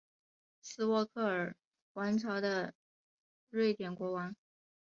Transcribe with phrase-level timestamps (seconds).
[0.63, 1.55] 斯渥克尔
[1.93, 2.73] 王朝的
[3.51, 4.35] 瑞典国王。